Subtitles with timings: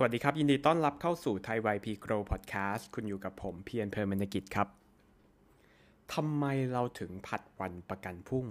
[0.00, 4.68] สวัสดีครับ ยินดีต้อนรับเข้าสู่ Thai YP Grow Podcast คุณอยู่กับผมเพียรเพอร์มนกิจครับ
[6.14, 8.46] ทำไมเราถึงผัดวันประกันพรุ่ง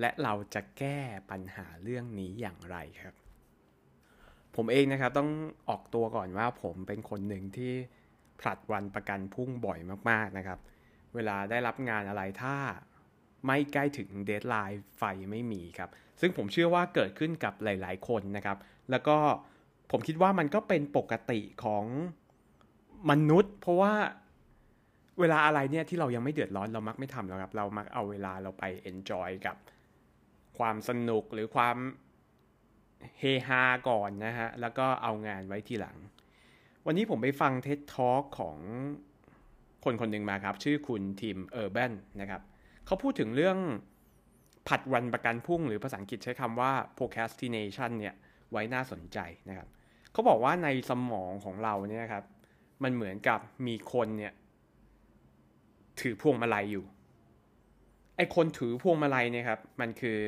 [0.00, 0.98] และเราจะแก้
[1.30, 3.14] ปัญหาเรื่องนี้อย่างไรครับ
[4.56, 5.30] ผมเองนะครับต้อง
[5.68, 7.72] ออกตัวก่อนว่าผมเป็นคนหนึ่งที่
[8.40, 9.78] ผลัดวันประกันพรุ่งบ่อย
[10.10, 10.58] มากๆนะครับ
[11.14, 12.56] เวลาได้รับงานอะไรถ้า
[13.46, 15.90] ไม่ใกล้ถึง deadline ไฟไม่มีครับ
[16.20, 18.58] ซึ่งผมเชื่อว่าเกิดขึ้นกับหลาย ๆ คนนะครับ
[18.92, 19.18] แล้วก็
[19.90, 21.84] ผมคิดว่ามันก็เป็นปกติของ
[23.10, 23.94] มนุษย์ เพราะว่า
[25.20, 29.56] เวลาอะไรเนี่ยที่เรายังไม่เดือดร้อนเรามักไม่ทำแล้วครับ เรามักเอาเวลาเราไป enjoy กับ
[30.58, 31.76] ความสนุกหรือความ
[33.18, 35.96] เฮฮาก่อนนะฮะ แล้วก็เอางานไว้ทีหลัง
[36.86, 38.56] วันนี้ผมไปฟังเท็ตทอ l k ของ
[39.84, 42.42] คนคนหนึ่งมาครับ ชื่อคุณ Tim Urbanนะครับ
[42.86, 43.58] เขาพูดถึงเรื่อง
[44.68, 48.14] ผัดวันประกันพรุ่งหรือภาษาอังกฤษใช้คำว่า procrastination เนี่ย
[48.50, 49.68] ไว้น่าสนใจนะครับ
[50.18, 52.24] เขาบอกว่าในสมองของเราเนี่ยครับ
[52.82, 54.32] มันเหมือนกับมีคนเนี่ย
[56.00, 56.84] ถือพวงมาลัยอยู่
[58.16, 60.18] ไอคนถือพวงมาลัยเนี่ยครับ มันคือ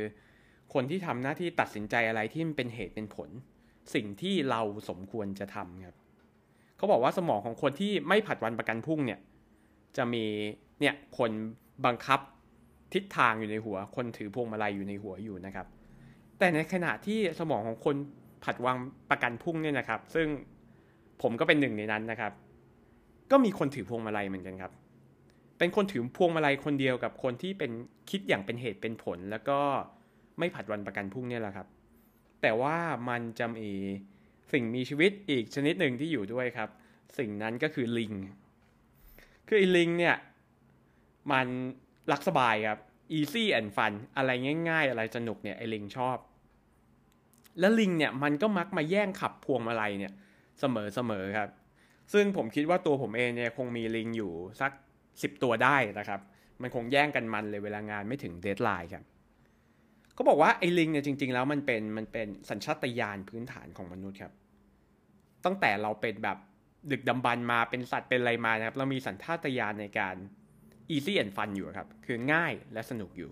[0.75, 3.29] คนที่ทำหน้าที่ตัดสินใจอะไรที่มันเป็นเหตุเป็นผล
[3.95, 5.97] สิ่งที่เราสมควรจะทำครับ
[6.77, 9.21] เขาบอกว่าสมองของคนที่ไม่ผัดวันประกันพรุ่งเนี่ย
[9.97, 10.25] จะมี
[10.81, 11.31] เนี่ยคน
[11.87, 12.21] บังคับ
[12.95, 15.67] ทิศทางอยู่ในหัว คนถือพวงมาลัยอยู่ในหัวอยู่นะครับ
[16.39, 17.97] แต่ในขณะที่สมองของคน
[18.45, 18.77] ผัดวาง
[19.11, 20.27] ประกันพุ่งเนี่ยนะครับ ซึ่ง
[21.23, 22.33] ผมก็เป็นหนึ่งในนั้นนะครับ
[23.31, 24.73] ก็มีคนถือพวงมาลัยเหมือนกันครับ
[25.59, 27.71] เป็นคนถือพวงมาลัยคนเดียวกับคนที่เป็น
[28.11, 29.61] คิดอย่างเป็นเหตุเป็นผล แล้วก็
[30.39, 31.67] ไม่ผัดวันประกันพุ่งเนี่ยแหละครับ
[32.43, 32.77] แต่ว่า
[33.09, 33.71] มันจะมี
[34.53, 36.69] สิ่งมีชีวิตอีกชนิดหนึ่งที่อยู่ด้วยครับ
[37.19, 38.13] สิ่งนั้นก็คือลิง
[39.47, 40.17] คือไอ้ลิงเนี่ย
[41.33, 41.47] มัน
[42.13, 42.79] รักสบายครับ
[43.19, 44.31] easy and fun อะไร
[44.69, 46.17] ง่าย ๆ อะไรสนุกเนี่ยไอ้ลิงชอบ
[47.59, 50.13] แล้วลิงเนี่ยมันก็มักมาแย่งขับพวงมาลัยเนี่ย
[50.61, 51.49] เสมอเสมอครับ
[52.13, 54.73] ซึ่งผมคิดว่าตัวผมเองเนี่ยคงมีลิงอยู่สัก
[55.23, 56.21] สิบตัวได้นะครับ
[56.63, 59.05] มันคงแย่งกันมันเลยเวลางานไม่ถึง deadline ครับ
[60.15, 64.33] เขาบอกว่าไอ้ลิงเนี่ยจริง ๆ แล้วมันเป็นมันเป็นสัญชาตญาณพื้นฐานของมนุษย์ครับ
[65.45, 66.39] ตั้งแต่เราเป็นแบบ
[66.91, 70.15] ดึกดำบรรพ์มาเป็นสัตว์เป็นอะไรมานะครับ เรามีสัญชาตญาณในการ
[70.95, 73.31] easy and fun อยู่ครับ คือง่ายและสนุกอยู่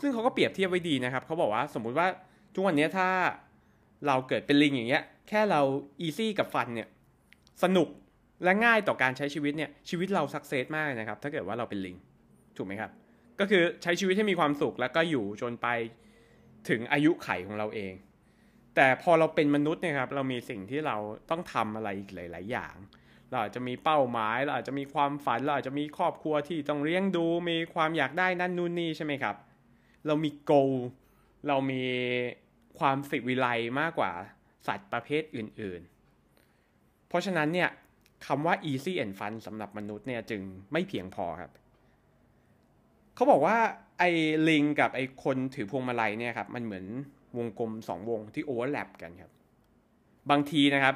[0.00, 2.06] ซึ่งเขาก็เปรียบเทียบไว้ดีนะครับเขาบอกว่าสมมุติว่า
[2.54, 3.08] ทุกวันนี้ถ้า
[4.06, 5.60] เราเกิดเป็นลิงอย่างเงี้ย แค่เรา
[6.00, 6.88] easy กับ fun เนี่ย
[7.62, 7.88] สนุก
[8.44, 11.96] และง่ายต่อการใช้ชีวิตเนี่ย ชีวิตเรา success มากนะครับ ถ้าเกิดว่าเราเป็นลิง
[12.56, 12.90] ถูกไหมครับ
[13.40, 15.66] ก็คือใช้ชีวิตให้มีความสุขแล้วก็อยู่จนไป
[16.68, 17.92] ถึงอายุไขของเราเอง
[18.76, 20.96] แต่พอเราเป็นมนุษย์เนี่ยครับ เรามีสิ่งที่เรา
[21.30, 22.74] ต้องทำอะไรอีกหลาย ๆ อย่าง
[23.30, 29.36] เราอาจจะมีเป้าหมาย เราอาจจะมีความฝัน เราอาจจะมีครอบครัวที่ต้องเลี้ยงดู มีความอยากได้นั่นนู่นนี่ใช่ไหมครับ
[30.06, 30.74] เรามี goal
[31.46, 31.84] เรามี
[32.78, 33.46] ความสิวิไล
[33.80, 34.12] มากกว่า
[34.66, 35.80] สัตว์ประเภทอื่น
[36.44, 37.68] ๆ เพราะฉะนั้นเนี่ย
[38.26, 41.50] คำว่า easy and fun สำหรับมนุษย์เนี่ยจึงไม่เพียงพอครับ
[43.14, 43.56] เขาบอกว่า
[43.98, 44.10] ไอ้
[44.48, 46.84] ลิงกับไอ้คนถือพวงมาลัยเนี่ยครับมันเหมือน
[47.36, 49.32] วงกลมสองวงที่โอเวอร์แลปกันครับ
[50.30, 50.94] บางทีนะครับ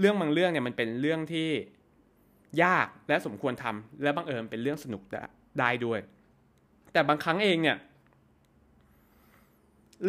[0.00, 1.48] เรื่องบางเรื่องเนี่ยมันเป็นเรื่องที่
[2.64, 5.02] ยากและสมควรทำและบังเอิญเป็นเรื่องสนุก
[5.60, 6.00] ได้ด้วย
[6.92, 7.76] แต่บางครั้งเองเนี่ย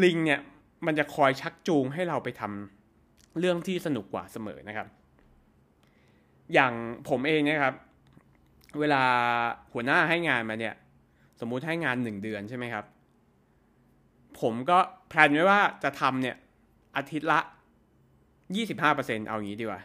[0.03, 0.41] ลิงเนี่ย
[0.85, 4.87] มันจะคอยชักจูงให้เราไปทำเรื่องที่สนุกกว่าเสมอนะครับ
[6.53, 6.73] อย่าง
[7.09, 7.75] ผมเองนะครับ
[8.79, 9.03] เวลา
[9.73, 10.75] หัวหน้าให้งานมาเนี่ย
[11.39, 12.85] สมมุติให้งานหนึ่งเดือนใช่ไหมครับ
[14.41, 14.77] ผมก็
[15.09, 16.35] แพลนไว้ว่าจะทำเนี่ย
[16.97, 17.39] อาทิตย์ละ
[18.55, 19.81] ยี่สิบห้าเปอร์เซ็นเอางี้ดีกว่า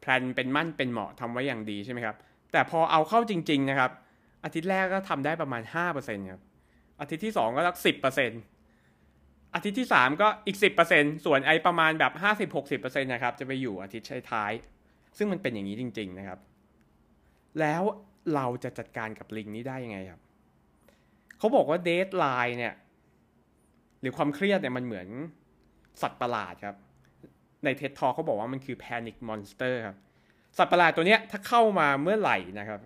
[0.00, 2.16] แพลนเป็นมั่นเป็นเหมาะทำไว้อย่างดีใช่ไหมครับ
[2.52, 3.90] แต่พอเอาเข้าจริง ๆ นะครับ
[4.44, 6.40] อาทิตย์แรกก็ทำได้ประมาณห้าเปอร์เซ็นครับ
[7.02, 8.42] อาทิตย์ที่สองก็สักสิบเปอร์เซ็นต์
[9.54, 10.56] อาทิตย์ที่3ก็อีก
[10.90, 12.12] 10%ส่วนไอ้ประมาณแบบ
[12.58, 14.52] 50-60%นะครับ จะไปอยู่อาทิตย์ท้าย
[15.16, 16.38] ซึ่งมันเป็นอย่างนี้จริง ๆนะครับ
[17.60, 17.82] แล้ว
[18.34, 20.20] เราจะจัดการกับลิงนี้ได้ยังไงครับ
[21.38, 22.74] เขาบอกว่า deadline เนี่ย
[24.00, 25.08] หรือความเครียดเนี่ยมันเหมือน
[26.02, 26.76] สัตว์ประหลาดครับ
[27.64, 29.96] ในเท็ดทอเขาบอกว่ามันคือ Panic Monster ครับ
[30.58, 32.80] สัตว์ประหลาดตัวเนี้ยถ้าเข้ามาเมื่อไหร่นะครับ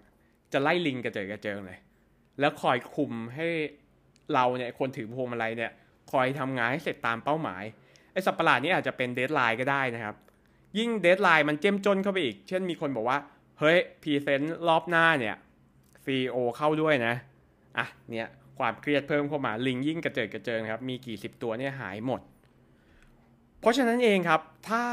[0.53, 1.79] จะไล่ลิงกระเจิงกระเจิงเลย
[2.41, 3.49] แล้วคอยคุมให้
[4.35, 5.73] เราเนี่ยคนถือพวงมาลัยเนี่ย
[6.13, 7.63] คอยทำงานให้เสร็จตามเป้าหมาย
[8.13, 10.15] ไอ้สัตว์ประหลาดนี้อาจจะเป็น deadline ก็ได้นะครับ
[10.79, 13.19] ยิ่ง deadline มันเข้มข้นเข้าไปอีก เช่นมีคนบอกว่า
[13.61, 15.37] เฮ้ย present รอบหน้าเนี่ย
[16.05, 17.15] CEO เข้าด้วยนะ
[17.79, 18.29] อะเนี่ย
[18.59, 22.21] ความเครียดเพิ่มเข้ามาลิงยิ่งกระเจิดกระเจิงครับมีกี่สิบตัวเนี่ยหายหมด
[23.61, 24.85] เพราะฉะนั้นเองครับถ้า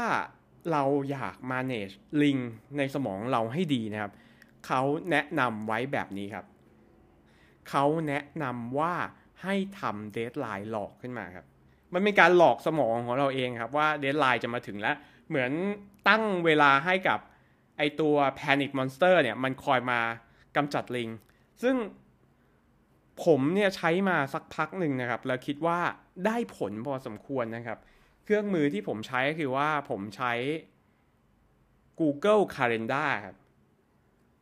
[0.72, 2.38] เราอยาก manage ลิง
[2.78, 4.12] ในสมองเราให้ดีนะครับ
[4.66, 6.46] เขาแนะนำไว้แบบนี้ครับ
[7.70, 8.94] เขาแนะนำว่า
[9.44, 11.46] ให้ทำ deadline หลอกขึ้นมาครับ
[11.92, 14.96] มันเป็นการหลอกสมองของเราเองครับว่า deadline จะมาถึงแล้ว
[15.28, 15.50] เหมือน
[16.08, 17.18] ตั้งเวลาให้กับ
[17.78, 20.00] ไอ้ตัว Panic Monster เนี่ยมันคอยมา
[20.56, 21.10] กำจัดลิง
[21.62, 21.76] ซึ่ง
[23.24, 25.78] ผมเนี่ยใช้มาสักพักหนึ่งนะครับ แล้วคิดว่า
[26.26, 27.78] ได้ผลพอสมควรนะครับ
[28.24, 30.32] เครื่องมือที่ผมใช้ก็คือว่าผมใช้
[32.00, 33.36] Google Calendar ครับ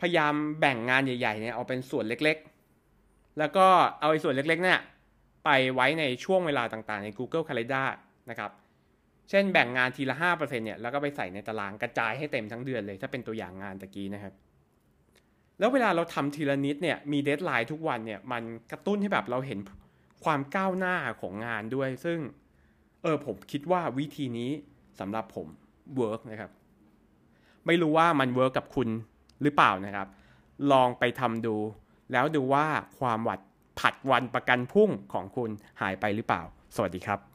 [0.01, 3.67] พยายามแบ่งงานใหญ่ๆเนี่ยเอาเป็นส่วนเล็กๆ แล้วก็
[4.01, 4.81] เอาไอ้ส่วนเล็กๆเนี่ย
[5.45, 7.89] ไปไว้ในช่วงเวลาต่างๆ ใน Google Calendar
[8.31, 8.51] นะครับ
[9.31, 14.35] เช่นแบ่งงานทีละ 5%เนี่ย แล้วก็ไปใส่ในตารางกระจายให้เต็มทั้งเดือนเลย ถ้าเป็นตัวอย่างงานตะกี้นะครับ
[15.59, 19.59] แล้วเวลาเราทำทีละนิดเนี่ย มีเดทไลน์ทุกวันเนี่ย มันกระตุ้นให้แบบเราเห็น
[20.25, 22.19] ความก้าวหน้าของงานด้วย ซึ่ง
[23.03, 24.51] เออผมคิดว่าวิธีนี้
[25.01, 25.47] สำหรับผม
[25.97, 26.51] work นะครับ
[27.67, 28.89] ไม่รู้ว่ามัน work กับคุณ
[29.43, 30.09] หรือเปล่านะครับ
[30.73, 31.57] ลองไปทำดู
[32.13, 32.67] แล้วดูว่า
[32.99, 33.41] ความหวัด
[33.81, 36.43] ผัดวันประกันพรุ่งของคุณหายไปหรือเปล่า
[36.77, 37.32] สวัสดีครับ